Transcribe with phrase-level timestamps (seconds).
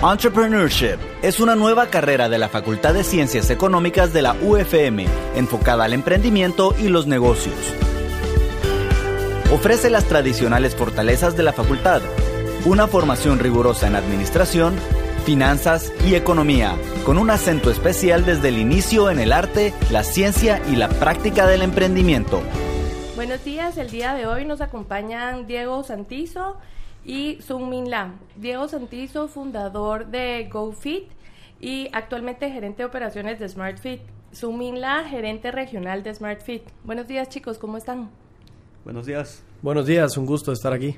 [0.00, 5.04] Entrepreneurship es una nueva carrera de la Facultad de Ciencias Económicas de la UFM,
[5.34, 7.56] enfocada al emprendimiento y los negocios.
[9.52, 12.00] Ofrece las tradicionales fortalezas de la facultad,
[12.64, 14.76] una formación rigurosa en administración,
[15.26, 20.62] finanzas y economía, con un acento especial desde el inicio en el arte, la ciencia
[20.70, 22.40] y la práctica del emprendimiento.
[23.16, 26.56] Buenos días, el día de hoy nos acompañan Diego Santizo,
[27.08, 28.12] y Sung Min La.
[28.36, 31.08] Diego Santizo, fundador de GoFit
[31.58, 34.02] y actualmente gerente de operaciones de SmartFit.
[34.30, 36.62] Sung Min La, gerente regional de SmartFit.
[36.84, 38.10] Buenos días chicos, ¿cómo están?
[38.84, 39.42] Buenos días.
[39.62, 40.96] Buenos días, un gusto estar aquí.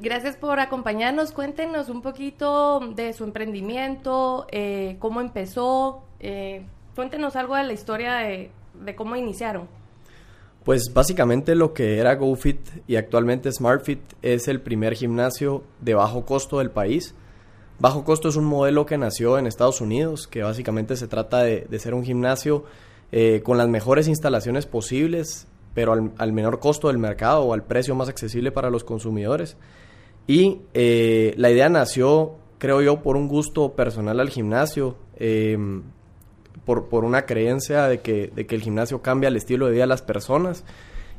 [0.00, 1.30] Gracias por acompañarnos.
[1.30, 6.02] Cuéntenos un poquito de su emprendimiento, eh, cómo empezó.
[6.18, 6.64] Eh,
[6.96, 8.50] cuéntenos algo de la historia de
[8.96, 9.68] cómo iniciaron.
[10.64, 16.26] Pues básicamente lo que era GoFit y actualmente SmartFit es el primer gimnasio de bajo
[16.26, 17.14] costo del país.
[17.78, 21.66] Bajo costo es un modelo que nació en Estados Unidos, que básicamente se trata de,
[21.78, 22.64] ser un gimnasio
[23.10, 27.94] eh, con las mejores instalaciones posibles, pero al, menor costo del mercado o al precio
[27.94, 29.56] más accesible para los consumidores.
[30.26, 34.96] Y eh, la idea nació, creo yo, por un gusto personal al gimnasio.
[35.16, 35.56] Eh,
[36.88, 39.88] por, una creencia de que, de que el gimnasio cambia el estilo de vida de
[39.88, 40.64] las personas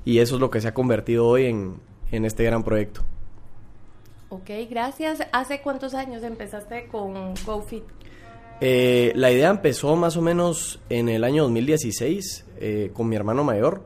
[0.06, 1.76] y eso es lo que se ha convertido hoy en,
[2.12, 3.02] en este gran proyecto.
[4.30, 5.20] Ok, gracias.
[5.34, 7.84] ¿Hace cuántos años empezaste con GoFit?
[8.62, 13.44] Eh, la idea empezó más o menos en el año 2016 eh, con mi hermano
[13.44, 13.84] mayor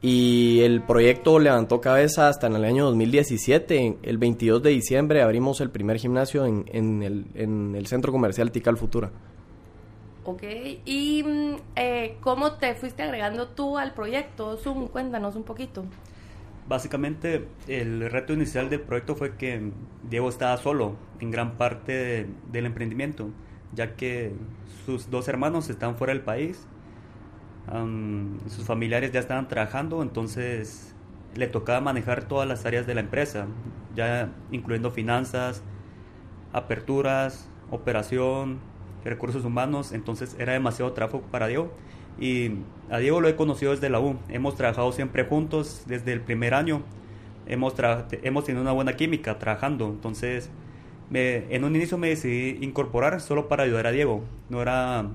[0.00, 3.98] y el proyecto levantó cabeza hasta en el año 2017.
[4.02, 8.50] El 22 de diciembre abrimos el primer gimnasio en, en, el, en el centro comercial
[8.50, 9.10] Tical Futura.
[10.30, 10.42] Ok,
[10.84, 14.58] ¿y mm, eh, cómo te fuiste agregando tú al proyecto?
[14.58, 15.86] Zoom, cuéntanos un poquito.
[16.68, 22.66] Básicamente, el reto inicial del proyecto fue que Diego estaba solo en gran parte del
[22.66, 23.30] emprendimiento,
[23.72, 24.34] ya que
[24.84, 26.66] sus dos hermanos están fuera del país,
[28.48, 30.94] sus familiares ya estaban trabajando, entonces
[31.36, 33.46] le tocaba manejar todas las áreas de la empresa,
[33.96, 35.62] ya incluyendo finanzas,
[36.52, 38.60] aperturas, operación,
[39.04, 41.72] recursos humanos, entonces era demasiado trabajo para Diego.
[42.20, 42.50] Y
[42.90, 46.54] a Diego lo he conocido desde la U, hemos trabajado siempre juntos desde el primer
[46.54, 46.82] año,
[47.46, 47.74] hemos,
[48.22, 50.50] hemos tenido una buena química trabajando, entonces
[51.12, 55.06] en un inicio me decidí incorporar solo para ayudar a Diego, no era...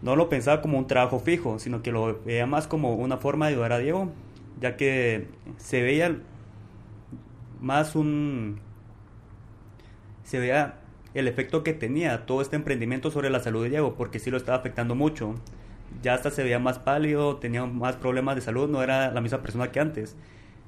[0.00, 3.46] No lo pensaba como un trabajo fijo, sino que lo veía más como una forma
[3.46, 4.12] de ayudar a Diego,
[4.60, 5.26] ya que
[5.56, 6.16] se veía
[7.60, 8.60] más un...
[10.22, 10.76] Se veía
[11.14, 14.36] el efecto que tenía todo este emprendimiento sobre la salud de Diego, porque sí lo
[14.36, 15.34] estaba afectando mucho.
[16.02, 19.42] Ya hasta se veía más pálido, tenía más problemas de salud, no era la misma
[19.42, 20.16] persona que antes.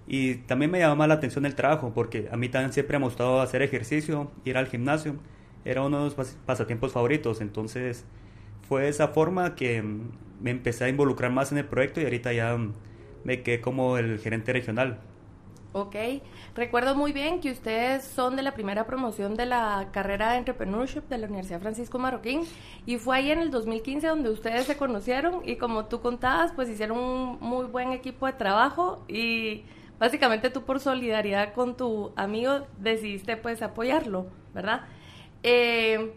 [0.06, 3.08] Y también me llamaba la atención el trabajo, porque a mí también siempre me ha
[3.08, 5.16] gustado hacer ejercicio, ir al gimnasio,
[5.64, 8.04] era uno de los pasatiempos favoritos, entonces
[8.68, 9.84] fue esa forma que
[10.40, 12.58] me empecé a involucrar más en el proyecto y ahorita ya
[13.24, 15.00] me quedé como el gerente regional.
[15.72, 15.94] Ok,
[16.56, 21.02] recuerdo muy bien que ustedes son de la primera promoción de la carrera de Entrepreneurship
[21.02, 22.42] de la Universidad Francisco Marroquín
[22.86, 26.68] y fue ahí en el 2015 donde ustedes se conocieron y como tú contabas, pues
[26.68, 29.62] hicieron un muy buen equipo de trabajo y
[30.00, 34.88] básicamente tú por solidaridad con tu amigo decidiste pues apoyarlo, ¿verdad?
[35.44, 36.14] Eh,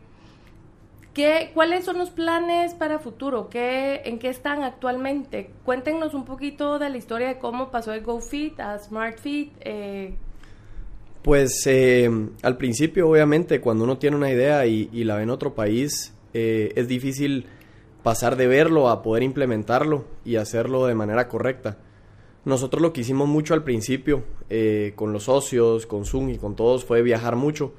[1.13, 3.47] ¿Qué, ¿Cuáles son los planes para futuro?
[3.47, 5.51] ¿Qué, ¿En qué están actualmente?
[5.63, 9.53] Cuéntenos un poquito de la historia de cómo pasó de GoFit a SmartFit.
[9.59, 10.16] Eh.
[11.22, 12.09] Pues eh,
[12.41, 16.73] al principio, obviamente, cuando uno tiene una idea y, la ve en otro país, eh,
[16.75, 17.46] es difícil
[18.02, 21.78] pasar de verlo a poder implementarlo y hacerlo de manera correcta.
[22.44, 24.23] Nosotros lo que hicimos mucho al principio,
[24.96, 27.73] con los socios, con Zoom y con todos, fue viajar mucho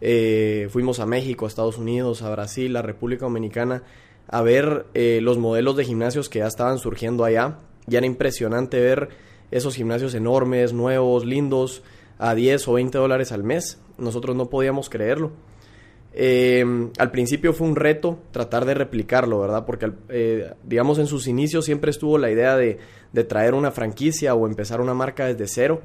[0.00, 3.82] eh, fuimos a México, a Estados Unidos, a Brasil, a República Dominicana,
[4.28, 7.58] a ver eh, los modelos de gimnasios que ya estaban surgiendo allá.
[7.86, 9.10] Ya era impresionante ver
[9.50, 11.82] esos gimnasios enormes, nuevos, lindos,
[12.18, 13.80] a 10 o 20 dólares al mes.
[13.98, 15.32] Nosotros no podíamos creerlo.
[16.12, 16.64] Eh,
[16.98, 19.66] al principio fue un reto tratar de replicarlo, ¿verdad?
[19.66, 19.92] Porque,
[20.62, 22.78] digamos, en sus inicios siempre estuvo la idea de,
[23.28, 25.82] traer una franquicia o empezar una marca desde cero.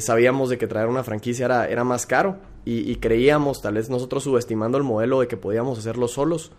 [0.00, 4.76] sabíamos de que traer una franquicia era más caro, y, creíamos, tal vez nosotros subestimando
[4.76, 6.50] el modelo de que podíamos hacerlo solos,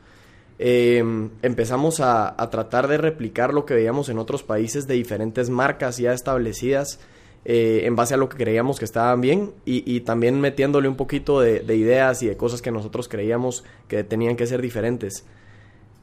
[0.58, 5.98] em, empezamos a, tratar de replicar lo que veíamos en otros países de diferentes marcas
[5.98, 7.02] ya establecidas
[7.44, 11.42] eh, en base a lo que creíamos que estaban bien y, también metiéndole un poquito
[11.42, 15.26] de, ideas y de cosas que nosotros creíamos que tenían que ser diferentes.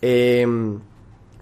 [0.03, 0.81] Em,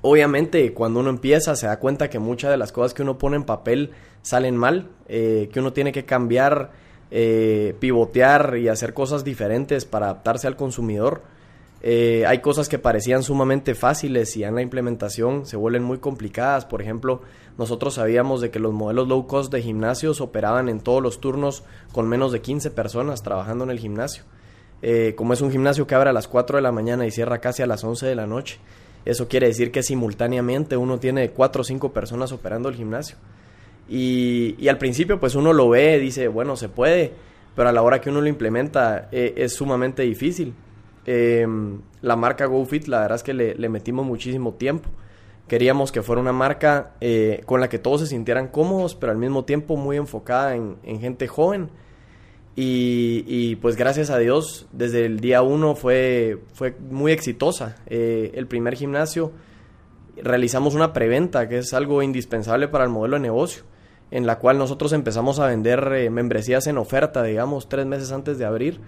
[0.02, 3.34] obviamente cuando uno empieza se da cuenta que muchas de las cosas que uno pone
[3.36, 3.90] en papel
[4.22, 6.70] salen mal, eh, que uno tiene que cambiar
[7.14, 11.20] eh, pivotear y hacer cosas diferentes para adaptarse al consumidor.
[11.82, 16.64] Eh, hay cosas que parecían sumamente fáciles y en la implementación se vuelven muy complicadas.
[16.64, 17.20] Por ejemplo,
[17.58, 21.64] nosotros sabíamos de que los modelos low cost de gimnasios operaban en todos los turnos
[21.92, 24.24] con menos de 15 personas trabajando en el gimnasio.
[24.80, 27.42] Eh, como es un gimnasio que abre a las 4 de la mañana y cierra
[27.42, 28.58] casi a las 11 de la noche,
[29.04, 33.16] eso quiere decir que simultáneamente uno tiene 4 o 5 personas operando el gimnasio.
[33.88, 37.12] Y, y, al principio pues uno lo ve, dice, bueno, se puede,
[37.54, 40.54] pero a la hora que uno lo implementa eh, es sumamente difícil.
[41.04, 41.46] Eh,
[42.00, 44.88] la marca GoFit, la verdad es que le, metimos muchísimo tiempo.
[45.48, 49.18] Queríamos que fuera una marca eh, con la que todos se sintieran cómodos, pero al
[49.18, 51.70] mismo tiempo muy enfocada en, en gente joven.
[52.54, 57.76] Y, y, pues gracias a Dios, desde el día uno fue, fue muy exitosa.
[57.86, 59.32] Eh, el primer gimnasio
[60.16, 63.62] realizamos una preventa, que es algo indispensable para el modelo de negocio,
[64.12, 68.38] en la cual nosotros empezamos a vender eh, membresías en oferta, digamos, tres meses antes
[68.38, 68.80] de abrir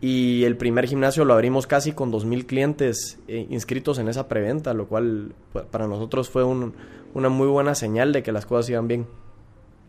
[0.00, 4.74] y el primer gimnasio lo abrimos casi con 2.000 clientes eh, inscritos en esa preventa,
[4.74, 5.34] lo cual
[5.70, 6.74] para nosotros fue un,
[7.14, 9.06] una muy buena señal de que las cosas iban bien.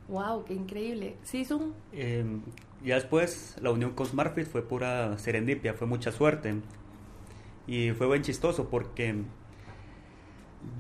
[0.07, 0.45] ¡Wow!
[0.45, 1.18] ¡Qué increíble!
[1.24, 1.74] ¿Sí, Zoom?
[1.92, 2.25] Eh,
[2.83, 6.56] ya después la unión con SmartFit fue pura serendipia, fue mucha suerte.
[7.68, 9.15] Y fue bien chistoso porque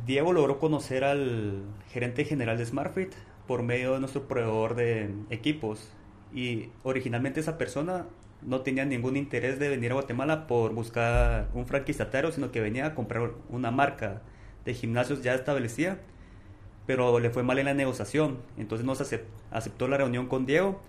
[0.07, 1.61] Diego logró conocer al
[1.91, 3.13] gerente general de SmartFit
[3.49, 5.89] por medio de nuestro proveedor de equipos.
[6.31, 8.05] Y originalmente esa persona
[8.43, 12.85] no tenía ningún interés de venir a Guatemala por buscar un franquiciatario, sino que venía
[12.85, 14.21] a comprar una marca
[14.65, 15.97] de gimnasios ya establecida,
[16.85, 18.37] pero le fue mal en la negociación.
[18.55, 20.79] Entonces nos aceptó la reunión con Diego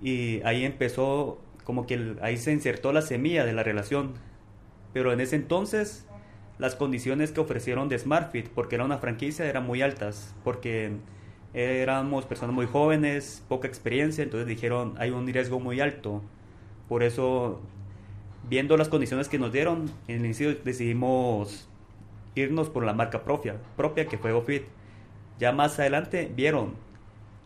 [0.00, 4.14] y ahí empezó, como que ahí se insertó la semilla de la relación.
[4.92, 6.06] Pero en ese entonces
[6.58, 10.92] las condiciones que ofrecieron de SmartFit, porque era una franquicia, eran muy altas, porque
[11.54, 16.22] éramos personas muy jóvenes, poca experiencia, entonces dijeron hay un riesgo muy alto
[16.88, 17.60] por eso,
[18.48, 21.68] viendo las condiciones que nos dieron, en el inicio decidimos
[22.34, 24.62] irnos por la marca propia, propia que fue GoFit.
[25.38, 26.74] Ya más adelante vieron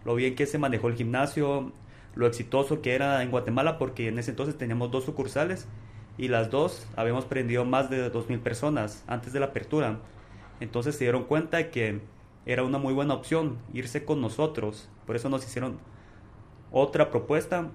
[0.05, 1.73] lo bien que se manejó el gimnasio,
[2.15, 5.67] lo exitoso que era en Guatemala, porque en ese entonces teníamos dos sucursales
[6.17, 9.99] y las dos habíamos prendido más de 2.000 personas antes de la apertura.
[10.61, 12.01] Entonces se dieron cuenta que
[12.47, 14.89] era una muy buena opción irse con nosotros.
[15.07, 15.79] Por eso nos hicieron
[16.71, 17.69] otra propuesta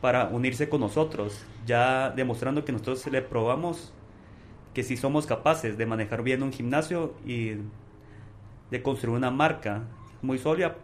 [0.00, 3.92] para unirse con nosotros, ya demostrando que nosotros le probamos
[4.74, 7.52] que si somos capaces de manejar bien un gimnasio y
[8.70, 9.84] de construir una marca
[10.20, 10.76] muy sólida,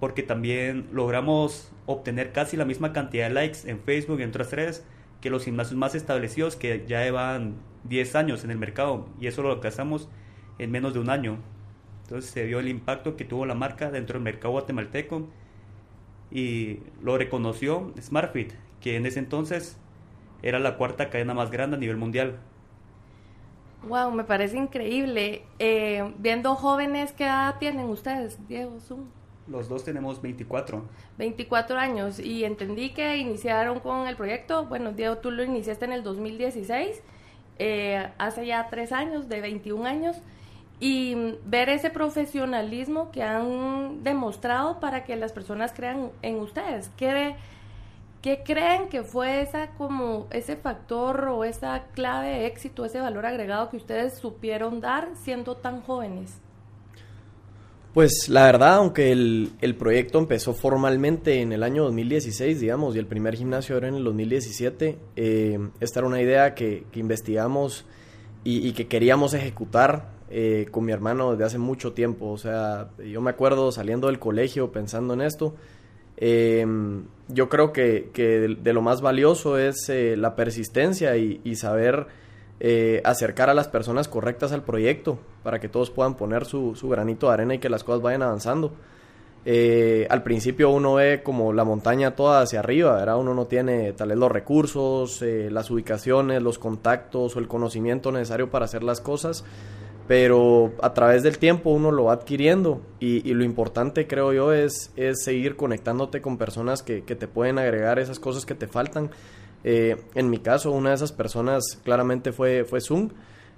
[0.00, 4.52] porque también logramos obtener casi la misma cantidad de likes en Facebook y en otras
[4.52, 4.84] redes
[5.20, 9.42] que los gimnasios más establecidos que ya llevan 10 años en el mercado y eso
[9.42, 10.08] lo alcanzamos
[10.58, 11.38] en menos de un año.
[12.08, 15.28] Entonces se vio el impacto que tuvo la marca dentro del mercado guatemalteco
[16.30, 19.76] y lo reconoció SmartFit, que en ese entonces
[20.42, 22.38] era la cuarta cadena más grande a nivel mundial.
[23.86, 25.42] Wow, me parece increíble.
[25.58, 29.04] Eh, viendo jóvenes, ¿qué edad tienen ustedes, Diego Zoom?
[29.46, 30.82] Los dos tenemos 24.
[31.18, 34.64] 24 años y entendí que iniciaron con el proyecto.
[34.64, 37.02] Bueno, Diego, tú lo iniciaste en el 2016,
[37.58, 40.22] eh, hace ya tres años, de 21 años
[40.80, 46.90] y ver ese profesionalismo que han demostrado para que las personas crean en ustedes.
[46.96, 47.34] ¿Qué,
[48.22, 53.26] qué creen que fue esa como ese factor o esa clave de éxito, ese valor
[53.26, 56.38] agregado que ustedes supieron dar siendo tan jóvenes?
[57.94, 63.00] Pues la verdad, aunque el, el, proyecto empezó formalmente en el año 2016, digamos, y
[63.00, 67.86] el primer gimnasio era en el 2017, eh, esta era una idea que, que investigamos
[68.44, 72.30] y, y, que queríamos ejecutar eh, con mi hermano desde hace mucho tiempo.
[72.30, 75.54] O sea, yo me acuerdo saliendo del colegio pensando en esto.
[76.18, 82.06] Em, yo creo que, que de, lo más valioso es eh, la persistencia y, saber
[82.60, 86.88] eh, acercar a las personas correctas al proyecto para que todos puedan poner su, su
[86.88, 88.72] granito de arena y que las cosas vayan avanzando.
[90.10, 93.18] al principio uno ve como la montaña toda hacia arriba, ¿verdad?
[93.18, 98.50] Uno no tiene tal vez los recursos, las ubicaciones, los contactos o el conocimiento necesario
[98.50, 99.44] para hacer las cosas
[100.08, 104.90] pero a través del tiempo uno lo va adquiriendo y, lo importante creo yo es,
[104.96, 109.10] es seguir conectándote con personas que, te pueden agregar esas cosas que te faltan.
[109.64, 113.10] Eh, en mi caso, una de esas personas claramente fue, fue Zoom.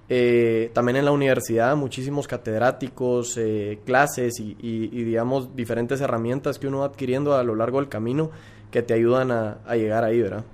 [0.09, 6.81] Eh, también en la universidad, muchísimos catedráticos, eh, clases y, digamos, diferentes herramientas que uno
[6.81, 8.33] va adquiriendo a lo largo del camino
[8.73, 10.45] que te ayudan a, a llegar ahí, ¿verdad?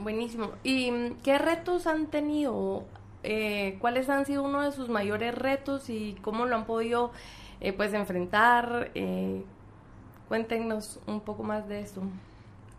[0.00, 0.50] Buenísimo.
[0.64, 2.86] ¿Y mm, qué retos han tenido
[3.22, 7.12] eh, cuáles han sido uno de sus mayores retos y cómo lo han podido
[7.60, 8.90] eh, pues enfrentar.
[8.94, 9.42] Eh,
[10.28, 12.02] Cuéntenos un poco más de eso.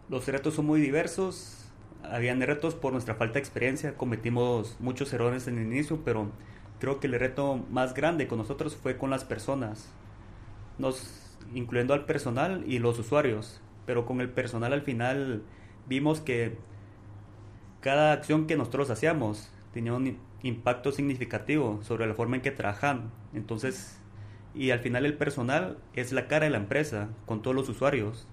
[0.07, 1.65] Los retos son muy diversos.
[2.03, 3.97] Habían retos por nuestra falta de experiencia.
[3.97, 6.29] Cometimos muchos errores en el inicio, pero
[6.79, 9.89] creo que el reto más grande con nosotros fue con las personas.
[10.77, 13.61] Nos, incluyendo al personal y los usuarios.
[13.87, 15.41] Pero con el personal al final
[15.87, 16.55] vimos que
[17.81, 23.11] cada acción que nosotros hacíamos tenía un impacto significativo sobre la forma en que trabajan.
[23.33, 23.99] Entonces,
[24.53, 28.27] y al final el personal es la cara de la empresa con todos los usuarios.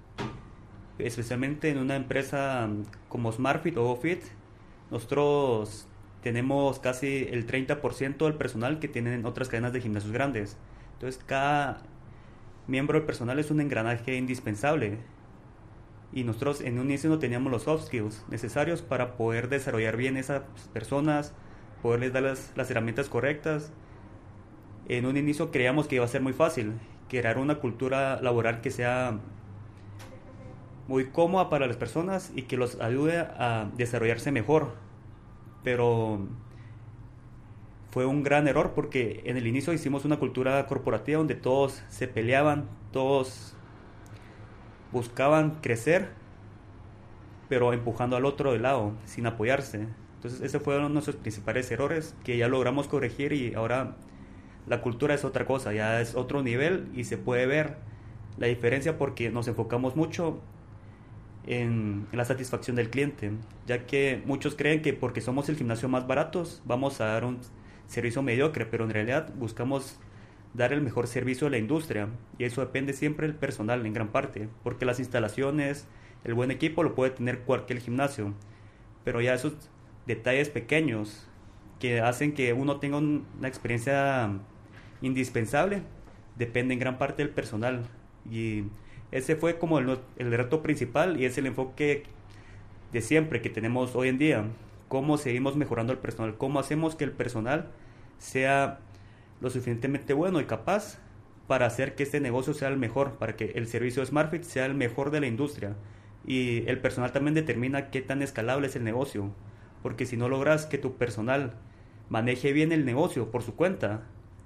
[0.98, 2.68] Especialmente en una empresa
[3.08, 4.22] como SmartFit o Fit,
[4.90, 5.86] nosotros
[6.22, 10.56] tenemos casi el 30% del personal que tienen otras cadenas de gimnasios grandes.
[10.94, 11.82] Entonces, cada
[12.66, 14.98] miembro del personal es un engranaje indispensable.
[16.12, 20.16] Y nosotros en un inicio no teníamos los soft skills necesarios para poder desarrollar bien
[20.16, 21.34] esas personas,
[21.83, 23.73] poderles dar las, herramientas correctas.
[24.88, 26.75] En un inicio creíamos que iba a ser muy fácil,
[27.09, 29.18] crear una cultura laboral que sea
[30.88, 34.75] muy cómoda para las personas y que los ayude a desarrollarse mejor.
[35.64, 36.28] Pero
[37.90, 42.06] fue un gran error porque en el inicio hicimos una cultura corporativa donde todos se
[42.06, 43.56] peleaban, todos
[44.92, 46.11] buscaban crecer,
[47.49, 49.88] pero empujando al otro de lado, sin apoyarse.
[50.26, 53.95] Entonces, ese fue uno de nuestros principales errores que ya logramos corregir y ahora
[54.66, 57.76] la cultura es otra cosa, ya es otro nivel y se puede ver
[58.37, 60.40] la diferencia porque nos enfocamos mucho
[61.47, 63.30] en, la satisfacción del cliente,
[63.68, 67.38] ya que muchos creen que porque somos el gimnasio más baratos vamos a dar un
[67.87, 70.00] servicio mediocre, pero en realidad buscamos
[70.54, 74.09] dar el mejor servicio a la industria y eso depende siempre del personal en gran
[74.09, 75.87] parte, porque las instalaciones,
[76.25, 78.35] el buen equipo lo puede tener cualquier gimnasio,
[79.04, 79.71] pero ya esos
[80.06, 81.26] detalles pequeños
[81.80, 84.30] que hacen que uno tenga una experiencia
[85.02, 85.82] indispensable,
[86.36, 87.84] depende en gran parte del personal.
[88.30, 88.64] Y
[89.12, 92.04] ese fue como el, el, reto principal y es el enfoque
[92.92, 94.44] de siempre que tenemos hoy en día.
[94.88, 97.70] Cómo seguimos mejorando el personal, cómo hacemos que el personal
[98.18, 98.78] sea
[99.40, 100.98] lo suficientemente bueno y capaz
[101.46, 104.66] para hacer que este negocio sea el mejor, para que el servicio de SmartFit sea
[104.66, 105.75] el mejor de la industria.
[106.26, 109.32] Y el personal también determina qué tan escalable es el negocio
[109.83, 111.54] porque si no logras que tu personal
[112.09, 114.02] maneje bien el negocio por su cuenta,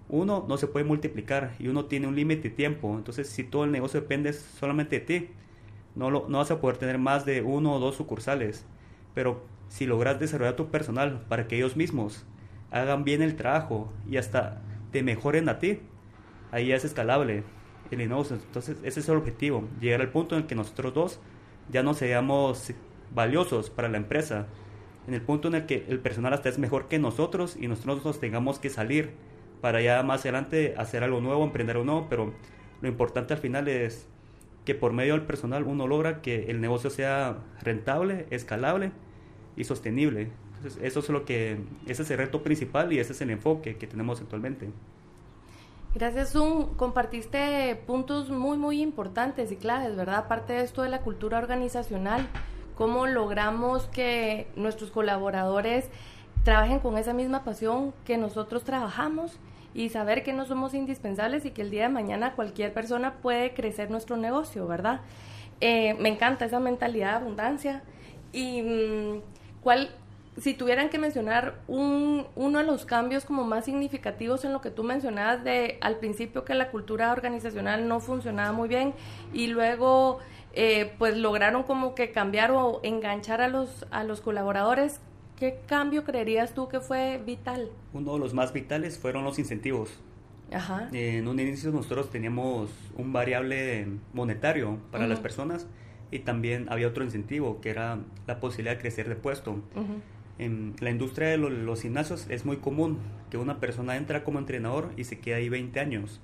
[0.08, 2.96] uno no se puede multiplicar y uno tiene un límite de tiempo.
[2.96, 5.28] Entonces, si todo el negocio depende solamente de ti,
[5.94, 8.64] no, lo, no vas a poder tener más de uno o dos sucursales.
[9.14, 12.24] Pero si logras desarrollar tu personal para que ellos mismos
[12.70, 14.60] hagan bien el trabajo y hasta
[14.90, 15.80] te mejoren a ti,
[16.50, 17.44] ahí ya es escalable
[17.90, 18.36] el negocio.
[18.36, 21.20] Entonces, ese es el objetivo, llegar al punto en que nosotros dos
[21.70, 22.72] ya no seamos
[23.14, 24.46] valiosos para la empresa,
[25.06, 28.04] en el punto en el que el personal hasta es mejor que nosotros y nosotros
[28.04, 29.10] nos tengamos que salir
[29.60, 32.32] para ya más adelante hacer algo nuevo, emprender algo nuevo, pero
[32.80, 34.06] lo importante al final es
[34.64, 38.92] que por medio del personal uno logra que el negocio sea rentable, escalable
[39.56, 40.28] y sostenible.
[40.56, 43.76] Entonces, eso es lo que ese es el reto principal y ese es el enfoque
[43.76, 44.68] que tenemos actualmente.
[45.94, 46.74] Gracias, Zoom.
[46.76, 50.18] Compartiste puntos muy, muy importantes y claves, ¿verdad?
[50.18, 52.28] Aparte de esto de la cultura organizacional,
[52.80, 55.90] cómo logramos que nuestros colaboradores
[56.44, 59.38] trabajen con esa misma pasión que nosotros trabajamos
[59.74, 63.52] y saber que no somos indispensables y que el día de mañana cualquier persona puede
[63.52, 65.02] crecer nuestro negocio, ¿verdad?
[65.60, 67.82] Eh, me encanta esa mentalidad de abundancia.
[68.32, 69.20] Y mm,
[69.62, 69.90] cuál,
[70.38, 74.70] si tuvieran que mencionar un, uno de los cambios como más significativos en lo que
[74.70, 78.94] tú mencionabas de al principio que la cultura organizacional no funcionaba muy bien
[79.34, 80.20] y luego
[80.52, 85.00] eh, pues lograron como que cambiar o enganchar a los, a los colaboradores.
[85.36, 87.70] ¿Qué cambio creerías tú que fue vital?
[87.92, 90.00] Uno de los más vitales fueron los incentivos.
[90.92, 95.66] en un inicio nosotros teníamos un variable monetario para las personas
[96.10, 99.62] y también había otro incentivo que era la posibilidad de crecer de puesto.
[100.38, 102.98] En la industria de los, los, gimnasios es muy común
[103.30, 106.20] que una persona entra como entrenador y se queda ahí 20 años.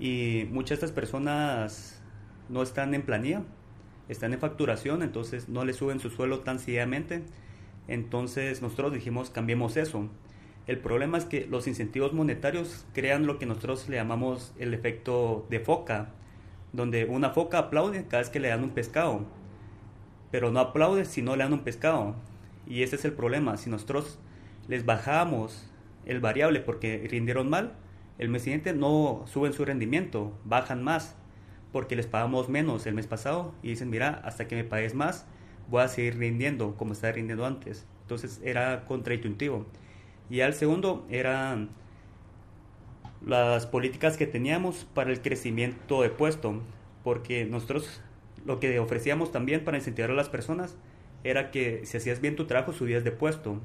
[0.00, 2.02] Y muchas de estas personas
[2.48, 3.42] no están en planilla,
[4.08, 7.22] están en facturación, entonces no le suben su suelo tan sencillamente.
[7.88, 10.08] Entonces nosotros dijimos, cambiemos eso.
[10.66, 15.46] El problema es que los incentivos monetarios crean lo que nosotros le llamamos el efecto
[15.48, 16.08] de foca,
[16.72, 19.24] donde una foca aplaude cada vez que le dan un pescado,
[20.32, 22.16] pero no aplaude si no le dan un pescado.
[22.66, 23.56] Y ese es el problema.
[23.56, 24.18] Si nosotros
[24.66, 25.70] les bajamos
[26.04, 27.74] el variable porque rindieron mal,
[28.18, 31.14] el mes siguiente no suben su rendimiento, bajan más
[31.76, 35.26] porque les pagamos menos el mes pasado y dicen, mira, hasta que me pagues más,
[35.68, 37.84] voy a seguir rindiendo como estaba rindiendo antes.
[38.00, 39.66] Entonces era contraintuitivo.
[40.30, 41.68] Y al segundo eran
[43.20, 46.62] las políticas que teníamos para el crecimiento de puesto,
[47.04, 48.00] porque nosotros
[48.46, 50.78] lo que ofrecíamos también para incentivar a las personas
[51.24, 53.60] era que si hacías bien tu trabajo subías de puesto.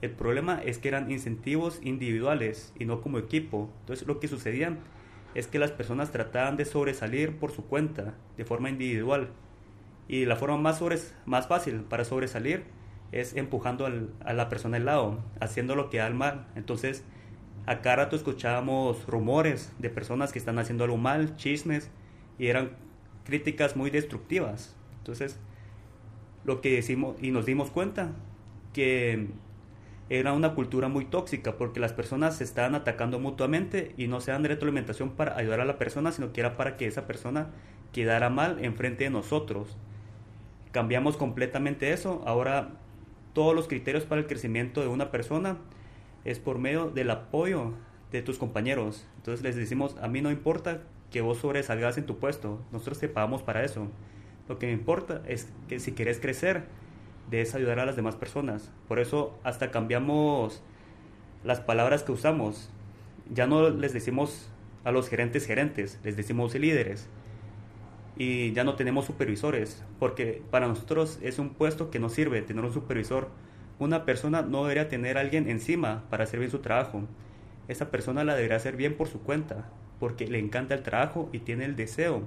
[0.00, 3.70] El problema es que eran incentivos individuales y no como equipo.
[3.82, 4.78] Entonces lo que sucedía
[5.34, 9.30] es que las personas trataban de sobresalir por su cuenta, de forma individual.
[10.08, 10.82] Y la forma más,
[11.26, 12.64] más fácil para sobresalir
[13.12, 13.86] es empujando
[14.24, 16.46] a la persona al lado, haciendo lo que da mal.
[16.54, 17.04] Entonces,
[17.66, 21.90] a cada rato escuchábamos rumores de personas que están haciendo algo mal, chismes,
[22.38, 22.72] y eran
[23.24, 24.74] críticas muy destructivas.
[24.98, 25.38] Entonces,
[26.44, 28.12] lo que decimos, y nos dimos cuenta
[28.72, 29.28] que
[30.18, 34.30] era una cultura muy tóxica porque las personas se estaban atacando mutuamente y no se
[34.30, 37.48] dan retroalimentación para ayudar a la persona, sino que era para que esa persona
[37.92, 39.78] quedara mal enfrente de nosotros.
[40.70, 42.22] Cambiamos completamente eso.
[42.26, 42.72] Ahora
[43.32, 45.56] todos los criterios para el crecimiento de una persona
[46.26, 47.72] es por medio del apoyo
[48.10, 49.06] de tus compañeros.
[49.16, 53.08] Entonces les decimos, a mí no importa que vos sobresalgas en tu puesto, nosotros te
[53.08, 53.88] pagamos para eso.
[54.46, 56.64] Lo que me importa es que si quieres crecer,
[57.30, 58.70] debes ayudar a las demás personas.
[58.88, 60.62] Por eso hasta cambiamos
[61.44, 62.70] las palabras que usamos.
[63.32, 64.48] Ya no les decimos
[64.84, 67.08] a los gerentes gerentes, les decimos líderes.
[68.16, 72.64] Y ya no tenemos supervisores, porque para nosotros es un puesto que no sirve tener
[72.64, 73.28] un supervisor.
[73.78, 77.02] Una persona no debería tener a alguien encima para hacer bien su trabajo.
[77.68, 81.38] Esa persona la debería hacer bien por su cuenta, porque le encanta el trabajo y
[81.38, 82.22] tiene el deseo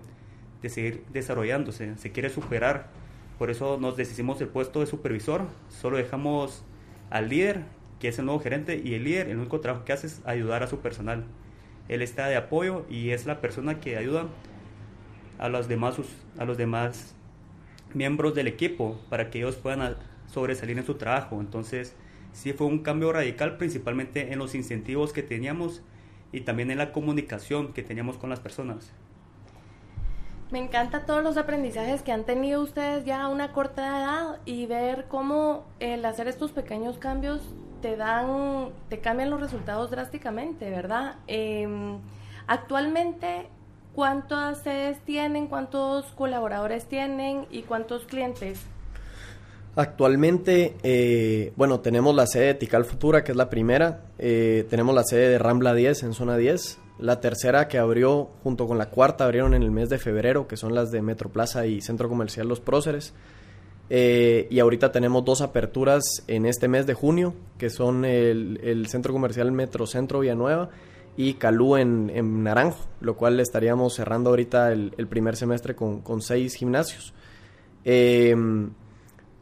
[0.61, 2.89] de seguir desarrollándose, se quiere superar.
[3.37, 6.63] Por eso nos decidimos el puesto de supervisor, solo dejamos
[7.09, 7.63] al líder,
[7.99, 10.63] que es el nuevo gerente, y el líder, el único trabajo que hace es ayudar
[10.63, 11.25] a su personal.
[11.89, 14.27] Él está de apoyo y es la persona que ayuda
[15.37, 15.97] a los demás,
[16.37, 17.13] a los demás
[17.93, 19.95] miembros del equipo para que ellos puedan
[20.27, 21.39] sobresalir en su trabajo.
[21.39, 21.95] Entonces,
[22.33, 25.81] sí fue un cambio radical, principalmente en los incentivos que teníamos
[26.31, 28.91] y también en la comunicación que teníamos con las personas.
[30.51, 34.67] Me encanta todos los aprendizajes que han tenido ustedes ya a una corta edad y
[34.67, 37.41] ver cómo el hacer estos pequeños cambios
[37.81, 41.15] te dan, te cambian los resultados drásticamente, ¿verdad?
[41.25, 41.97] Em,
[42.45, 43.47] actualmente,
[43.95, 45.47] ¿cuántas sedes tienen?
[45.47, 47.47] ¿Cuántos colaboradores tienen?
[47.49, 48.63] ¿Y cuántos clientes?
[49.77, 54.05] Actualmente, eh, bueno, tenemos la sede de Tical Futura, que es la primera.
[54.17, 56.79] Eh, tenemos la sede de Rambla 10 en zona 10.
[56.99, 60.55] La tercera que abrió junto con la cuarta abrieron en el mes de febrero, que
[60.55, 63.13] son las de Metroplaza y Centro Comercial Los Próceres.
[63.89, 69.11] Eh, y ahorita tenemos dos aperturas en este mes de junio, que son el, Centro
[69.11, 70.69] Comercial Metrocentro Villanueva
[71.17, 77.13] y Calú en, Naranjo, lo cual estaríamos cerrando ahorita el, primer semestre con, seis gimnasios.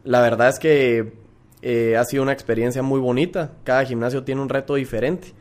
[0.03, 1.13] La verdad es que
[1.61, 5.33] eh, ha sido una experiencia muy bonita, cada gimnasio tiene un reto diferente.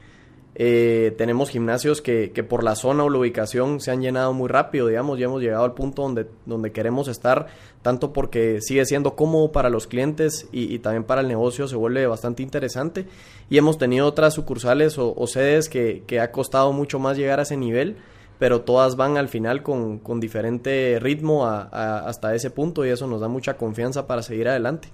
[0.54, 4.48] Eh, tenemos gimnasios que, que, por la zona o la ubicación se han llenado muy
[4.48, 7.46] rápido, digamos, ya hemos llegado al punto donde, donde queremos estar,
[7.80, 12.06] tanto porque sigue siendo cómodo para los clientes y, también para el negocio se vuelve
[12.06, 13.06] bastante interesante.
[13.48, 17.44] Y hemos tenido otras sucursales o, sedes que, que, ha costado mucho más llegar a
[17.44, 17.96] ese nivel,
[18.42, 23.20] pero todas van al final con, con diferente ritmo hasta ese punto y eso nos
[23.20, 24.88] da mucha confianza para seguir adelante.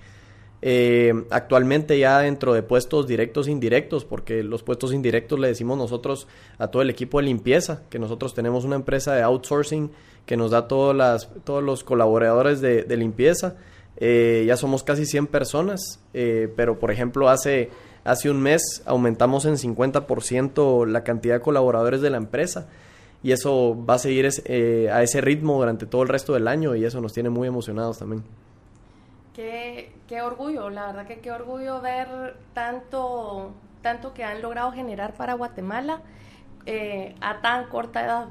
[0.61, 5.79] Eh, actualmente ya dentro de puestos directos e indirectos, porque los puestos indirectos le decimos
[5.79, 9.93] nosotros a todo el equipo de limpieza, que nosotros tenemos una empresa de outsourcing
[10.27, 13.57] que nos da las, todos los colaboradores de, limpieza.
[13.97, 17.71] Eh, ya somos casi 100 personas, eh, pero por ejemplo hace,
[18.05, 22.69] hace un mes aumentamos en 50% la cantidad de colaboradores de la empresa
[23.23, 26.85] y eso va a seguir a ese ritmo durante todo el resto del año y
[26.85, 28.25] eso nos tiene muy emocionados también.
[29.35, 33.53] Qué, qué orgullo, la verdad que qué orgullo ver tanto,
[33.83, 36.01] tanto que han logrado generar para Guatemala
[36.67, 38.29] eh, a tan corta edad.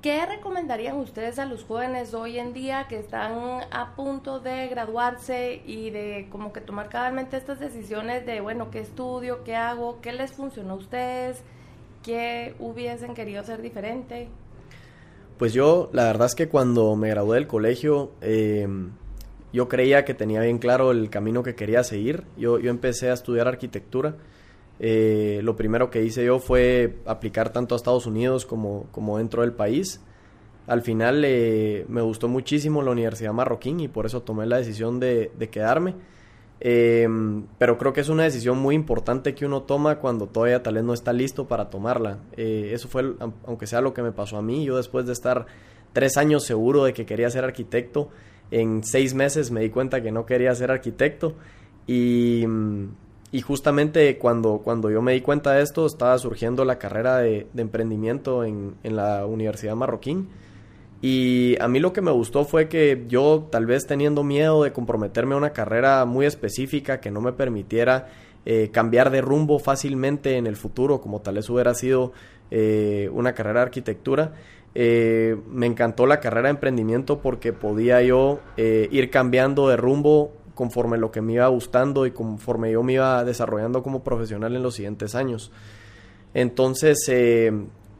[0.00, 3.34] ¿Qué recomendarían ustedes a los jóvenes hoy en día que están
[3.70, 8.80] a punto de graduarse y de como que tomar cabalmente estas decisiones de, bueno, qué
[8.80, 11.42] estudio, qué hago, qué les funcionó a ustedes,
[12.02, 14.28] qué hubiesen querido hacer diferente?
[15.38, 18.66] Pues yo, la verdad es que cuando me gradué del colegio, eh,
[19.52, 22.24] yo creía que tenía bien claro el camino que quería seguir.
[22.36, 24.16] Yo, yo empecé a estudiar arquitectura.
[24.78, 29.42] Eh, lo primero que hice yo fue aplicar tanto a Estados Unidos como, como dentro
[29.42, 30.00] del país.
[30.66, 35.00] Al final eh, me gustó muchísimo la Universidad Marroquín y por eso tomé la decisión
[35.00, 35.94] de, quedarme.
[36.64, 40.74] Em, pero creo que es una decisión muy importante que uno toma cuando todavía tal
[40.74, 42.20] vez no está listo para tomarla.
[42.36, 45.46] Eh, eso fue, aunque sea lo que me pasó a mí, yo después de estar
[45.92, 48.10] tres años seguro de que quería ser arquitecto,
[48.52, 51.34] en seis meses me di cuenta que no quería ser arquitecto
[51.88, 52.44] y,
[53.42, 58.44] justamente cuando, cuando yo me di cuenta de esto estaba surgiendo la carrera de, emprendimiento
[58.44, 60.28] en, la Universidad Marroquín
[61.02, 64.72] Y a mí lo que me gustó fue que yo, tal vez teniendo miedo de
[64.72, 68.08] comprometerme a una carrera muy específica que no me permitiera
[68.46, 72.12] eh, cambiar de rumbo fácilmente en el futuro, como tal vez hubiera sido
[72.52, 74.34] eh, una carrera de arquitectura,
[74.76, 80.98] eh, me encantó la carrera de emprendimiento porque podía yo ir cambiando de rumbo conforme
[80.98, 84.76] lo que me iba gustando y conforme yo me iba desarrollando como profesional en los
[84.76, 85.50] siguientes años.
[86.32, 87.10] Entonces,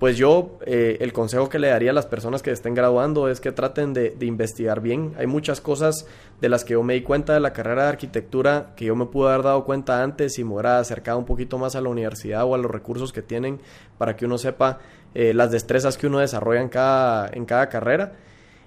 [0.02, 3.40] pues yo eh, el consejo que le daría a las personas que estén graduando es
[3.40, 5.14] que traten de, investigar bien.
[5.16, 6.08] Hay muchas cosas
[6.40, 9.06] de las que yo me di cuenta de la carrera de arquitectura que yo me
[9.06, 12.44] pude haber dado cuenta antes y me hubiera acercado un poquito más a la universidad
[12.46, 13.60] o a los recursos que tienen
[13.96, 14.80] para que uno sepa
[15.14, 18.14] eh, las destrezas que uno desarrolla en cada, en cada carrera.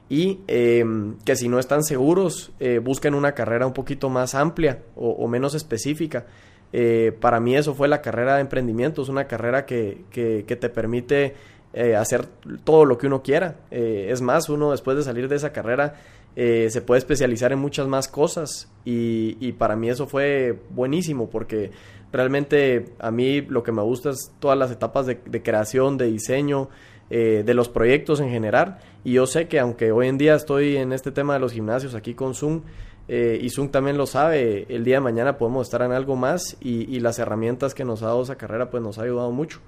[0.08, 4.84] Y em, que si no están seguros, eh, busquen una carrera un poquito más amplia
[4.96, 6.28] o menos específica.
[6.74, 10.70] Eh, para mí eso fue la carrera de emprendimiento, es una carrera que, que, te
[10.70, 11.34] permite
[11.74, 12.26] eh, hacer
[12.64, 13.56] todo lo que uno quiera.
[13.72, 15.96] Eh, es más, uno después de salir de esa carrera
[16.36, 21.72] se puede especializar en muchas más cosas y, y, para mí eso fue buenísimo porque
[22.12, 26.68] realmente a mí lo que me gusta es todas las etapas de creación, de diseño,
[27.10, 28.80] de los proyectos en general.
[29.06, 31.96] Y yo sé que aunque hoy en día estoy en este tema de los gimnasios
[31.96, 32.64] aquí con Zoom,
[33.08, 36.58] eh, y Zoom también lo sabe, el día de mañana podemos estar en algo más
[36.60, 39.60] y, las herramientas que nos ha dado esa carrera pues nos ha ayudado mucho.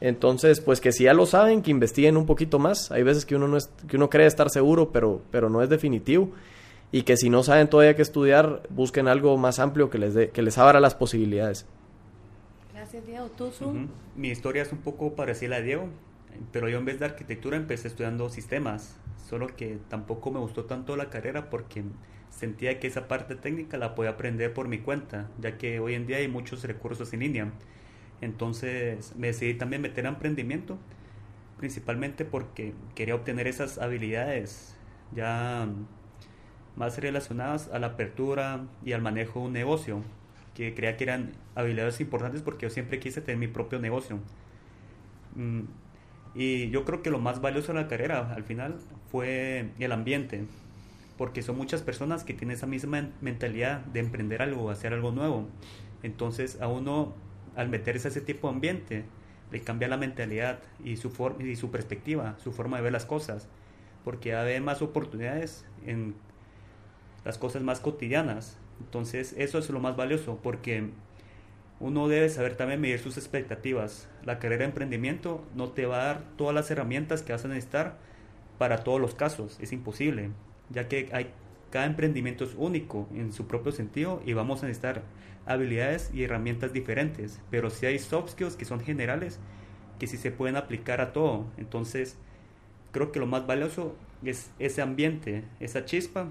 [0.00, 2.92] Entonces, pues que si ya lo saben, que investiguen un poquito más.
[2.92, 5.68] Hay veces que uno, no es, que uno cree estar seguro, pero, pero no es
[5.68, 6.30] definitivo.
[6.92, 10.30] Y que si no saben todavía qué estudiar, busquen algo más amplio que les, dé
[10.30, 11.66] que les abra las posibilidades.
[12.72, 13.28] Gracias, Diego.
[13.36, 13.88] ¿Tú, Zoom?
[14.14, 15.88] Mi historia es un poco parecida a Diego,
[16.52, 18.96] pero yo en vez de arquitectura empecé estudiando sistemas.
[19.28, 21.82] Solo que tampoco me gustó tanto la carrera porque
[22.38, 26.06] sentía que esa parte técnica la podía aprender por mi cuenta, ya que hoy en
[26.06, 27.50] día hay muchos recursos en línea.
[28.20, 30.78] Entonces me decidí también meter a emprendimiento,
[31.58, 34.76] principalmente porque quería obtener esas habilidades
[35.12, 35.68] ya
[36.76, 40.02] más relacionadas a la apertura y al manejo de un negocio,
[40.54, 44.20] que creía que eran habilidades importantes porque yo siempre quise tener mi propio negocio.
[45.34, 45.62] Mm,
[46.36, 48.76] y yo creo que lo más valioso de la carrera al final
[49.10, 50.44] fue el ambiente,
[51.18, 55.48] porque son muchas personas que tienen esa misma mentalidad de emprender algo, hacer algo nuevo.
[56.04, 57.12] Entonces a uno,
[57.56, 59.04] al meterse a ese tipo de ambiente,
[59.50, 63.48] le cambia la mentalidad y su, y su perspectiva, su forma de ver las cosas,
[64.04, 66.14] porque hay más oportunidades en
[67.24, 68.56] las cosas más cotidianas.
[68.78, 70.90] Entonces eso es lo más valioso, porque
[71.80, 74.08] uno debe saber también medir sus expectativas.
[74.24, 77.48] La carrera de emprendimiento no te va a dar todas las herramientas que vas a
[77.48, 77.98] necesitar
[78.56, 80.30] para todos los casos, es imposible
[80.70, 81.30] ya que hay,
[81.70, 85.02] cada emprendimiento es único en su propio sentido y vamos a necesitar
[85.46, 89.38] habilidades y herramientas diferentes, pero si hay soft skills que son generales,
[89.98, 91.46] que sí se pueden aplicar a todo.
[91.56, 92.16] Entonces,
[92.92, 96.28] creo que lo más valioso es ese ambiente, esa chispa,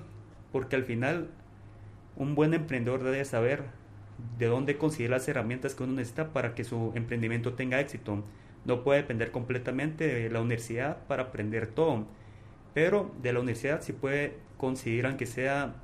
[0.52, 1.30] porque al final
[2.15, 3.63] un buen emprendedor debe saber
[4.39, 8.23] de dónde conseguir las herramientas que uno necesita para que su emprendimiento tenga éxito.
[8.65, 12.06] No puede depender completamente de la universidad para aprender todo
[12.78, 15.78] pero de la universidad sí puede conseguir aunque sea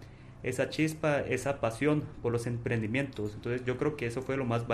[0.44, 3.34] esa chispa, esa pasión por los emprendimientos.
[3.34, 4.68] Entonces yo creo que eso fue lo más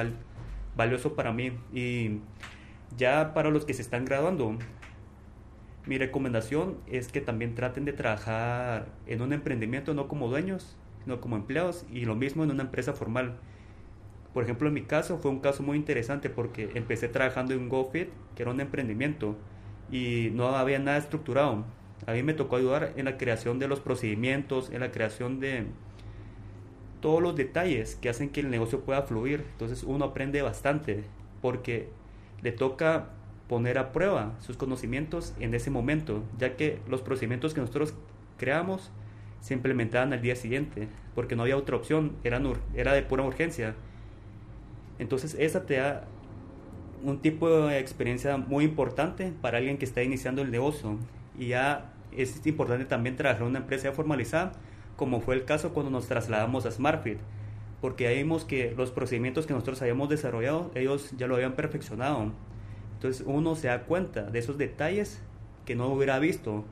[0.75, 1.53] valioso para mí.
[1.73, 2.19] Y
[2.97, 4.57] ya para los que se están graduando,
[5.85, 11.21] mi recomendación es que también traten de trabajar en un emprendimiento no como dueños, sino
[11.21, 13.37] como empleados y lo mismo en una empresa formal.
[14.33, 18.09] Por ejemplo, en mi caso fue un caso muy interesante porque empecé trabajando en GoFit,
[18.35, 19.37] que era un emprendimiento,
[19.89, 21.63] y no había nada estructurado
[22.05, 25.65] a mí me tocó ayudar en la creación de los procedimientos, en la creación de
[27.01, 29.45] todos los detalles que hacen que el negocio pueda fluir.
[29.51, 31.03] Entonces uno aprende bastante
[31.41, 31.89] porque
[32.41, 33.09] le toca
[33.47, 37.93] poner a prueba sus conocimientos en ese momento, ya que los procedimientos que nosotros
[38.37, 38.91] creamos
[39.41, 42.41] se implementaban al día siguiente, porque no había otra opción, era,
[42.75, 43.75] era de pura urgencia.
[44.99, 46.05] Entonces esa te da
[47.03, 50.97] un tipo de experiencia muy importante para alguien que está iniciando el negocio
[51.39, 54.51] y ya es importante también trabajar en una empresa formalizada,
[54.95, 57.19] como fue el caso cuando nos trasladamos a SmartFit,
[57.81, 62.33] porque ahí vimos que los procedimientos que nosotros habíamos desarrollado, ellos ya lo habían perfeccionado.
[62.95, 65.21] Entonces uno se da cuenta de esos detalles
[65.65, 66.65] que no hubiera visto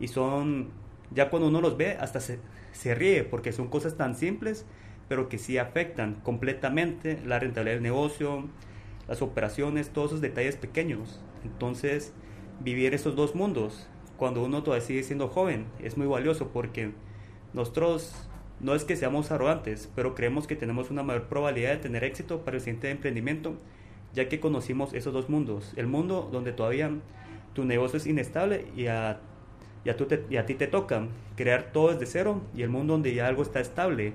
[0.00, 0.70] y son,
[1.14, 2.40] ya cuando uno los ve, hasta se,
[2.72, 4.66] se ríe, porque son cosas tan simples,
[5.08, 8.48] pero que sí afectan completamente la rentabilidad del negocio,
[9.06, 11.20] las operaciones, todos esos detalles pequeños.
[11.44, 12.12] Entonces,
[12.60, 13.88] vivir esos dos mundos,
[14.20, 16.92] cuando uno todavía sigue siendo joven, es muy valioso porque
[17.54, 18.28] nosotros
[18.60, 22.44] no es que seamos arrogantes, pero creemos que tenemos una mayor probabilidad de tener éxito
[22.44, 23.54] para el siguiente emprendimiento,
[24.12, 25.72] ya que conocimos esos dos mundos.
[25.76, 26.90] El mundo donde todavía
[27.54, 29.20] tu negocio es inestable y a
[29.86, 29.96] y a,
[30.28, 33.42] y a ti te toca crear todo desde cero y el mundo donde ya algo
[33.42, 34.12] está estable,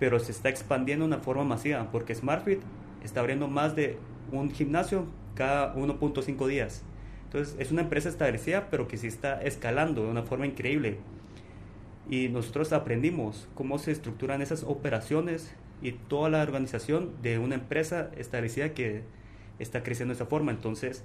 [0.00, 2.62] pero se está expandiendo de una forma masiva, porque SmartFit
[3.04, 3.96] está abriendo más de
[4.32, 5.04] un gimnasio
[5.36, 6.82] cada 1.5 días.
[7.30, 10.98] Entonces es una empresa establecida, pero que sí está escalando de una forma increíble.
[12.10, 18.10] Y nosotros aprendimos cómo se estructuran esas operaciones y toda la organización de una empresa
[18.16, 19.02] establecida que
[19.60, 20.50] está creciendo de esa forma.
[20.50, 21.04] Entonces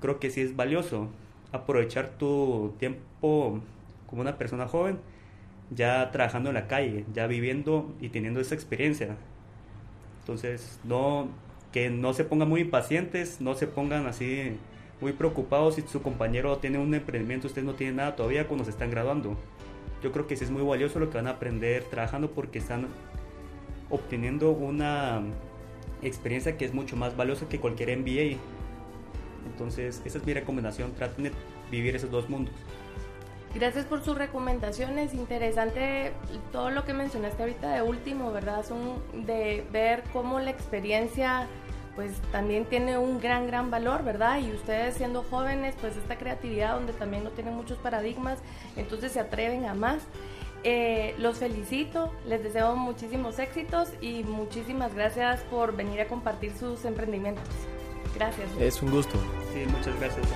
[0.00, 1.08] creo que sí es valioso
[1.50, 3.60] aprovechar tu tiempo
[4.06, 5.00] como una persona joven,
[5.72, 9.16] ya trabajando en la calle, ya viviendo y teniendo esa experiencia.
[10.20, 11.28] Entonces, no
[11.72, 14.56] que no se pongan muy impacientes, no se pongan así
[15.00, 18.70] muy preocupados si su compañero tiene un emprendimiento, usted no tiene nada todavía cuando se
[18.70, 19.36] están graduando.
[20.02, 22.86] Yo creo que sí es muy valioso lo que van a aprender trabajando porque están
[23.90, 25.22] obteniendo una
[26.02, 28.38] experiencia que es mucho más valiosa que cualquier MBA.
[29.46, 31.32] Entonces, esa es mi recomendación, traten de
[31.70, 32.54] vivir esos dos mundos.
[33.54, 35.14] Gracias por sus recomendaciones.
[35.14, 36.12] Interesante
[36.52, 38.66] todo lo que mencionaste ahorita de último, ¿verdad?
[38.66, 41.46] Son de ver cómo la experiencia
[41.96, 44.38] pues también tiene un gran, gran valor, ¿verdad?
[44.38, 48.38] Y ustedes siendo jóvenes, pues esta creatividad donde también no tienen muchos paradigmas,
[48.76, 50.02] entonces se atreven a más.
[50.62, 56.84] Eh, los felicito, les deseo muchísimos éxitos y muchísimas gracias por venir a compartir sus
[56.84, 57.44] emprendimientos.
[58.14, 58.48] Gracias.
[58.60, 59.18] Es un gusto.
[59.52, 60.26] Sí, muchas gracias.